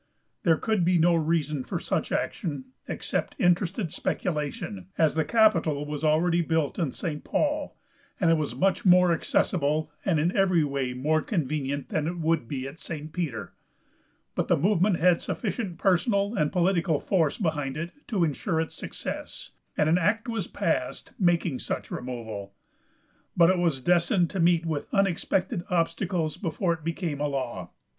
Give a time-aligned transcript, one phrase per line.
[0.41, 6.03] There could be no reason for such action except interested speculation, as the capitol was
[6.03, 7.23] already built in St.
[7.23, 7.77] Paul,
[8.19, 12.47] and it was much more accessible, and in every way more convenient than it would
[12.47, 13.13] be at St.
[13.13, 13.53] Peter;
[14.33, 19.51] but the movement had sufficient personal and political force behind it to insure its success,
[19.77, 22.55] and an act was passed making such removal.
[23.37, 27.69] But it was destined to meet with unexpected obstacles before it became a law.